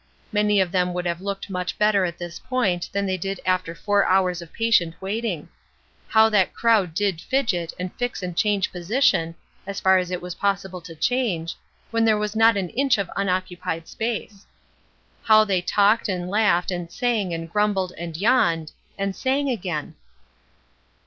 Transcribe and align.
Many 0.31 0.59
of 0.59 0.71
them 0.71 0.95
would 0.95 1.05
have 1.05 1.21
looked 1.21 1.47
much 1.47 1.77
better 1.77 2.05
at 2.05 2.17
this 2.17 2.39
point 2.39 2.89
than 2.91 3.05
they 3.05 3.17
did 3.17 3.39
after 3.45 3.75
four 3.75 4.03
hours 4.05 4.41
of 4.41 4.51
patient 4.51 4.95
waiting. 4.99 5.47
How 6.07 6.27
that 6.29 6.55
crowd 6.55 6.95
did 6.95 7.21
fidget 7.21 7.71
and 7.77 7.93
fix 7.97 8.23
and 8.23 8.35
change 8.35 8.71
position, 8.71 9.35
as 9.67 9.79
far 9.79 9.99
as 9.99 10.09
it 10.09 10.19
was 10.19 10.33
possible 10.33 10.81
to 10.81 10.95
change, 10.95 11.53
when 11.91 12.03
there 12.03 12.17
was 12.17 12.35
not 12.35 12.57
an 12.57 12.69
inch 12.71 12.97
of 12.97 13.11
unoccupied 13.15 13.87
space. 13.87 14.47
How 15.25 15.43
they 15.43 15.61
talked 15.61 16.09
and 16.09 16.27
laughed 16.31 16.71
and 16.71 16.91
sang 16.91 17.31
and 17.31 17.47
grumbled 17.47 17.93
and 17.95 18.17
yawned, 18.17 18.71
and 18.97 19.15
sang 19.15 19.51
again! 19.51 19.93